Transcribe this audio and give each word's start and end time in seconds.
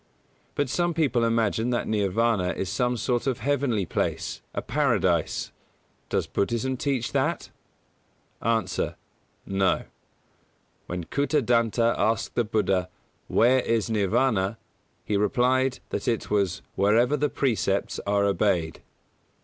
But 0.55 0.67
some 0.67 0.95
people 0.95 1.23
imagine 1.23 1.69
that 1.69 1.85
Nirvāna 1.85 2.55
is 2.57 2.69
some 2.69 2.97
sort 2.97 3.27
of 3.27 3.37
heavenly 3.37 3.85
place, 3.85 4.41
a 4.51 4.59
Paradise. 4.63 5.51
Does 6.09 6.25
Buddhism 6.25 6.75
teach 6.75 7.11
that? 7.11 7.51
A. 8.41 8.95
No. 9.45 9.83
When 10.87 11.03
Kūtadanta 11.05 11.93
asked 11.99 12.33
the 12.33 12.43
Buddha 12.43 12.89
"Where 13.27 13.59
is 13.59 13.91
Nirvāna," 13.91 14.57
he 15.05 15.17
replied 15.17 15.81
that 15.89 16.07
it 16.07 16.31
was 16.31 16.63
"wherever 16.73 17.15
the 17.15 17.29
precepts 17.29 17.99
are 18.07 18.25
obeyed". 18.25 18.81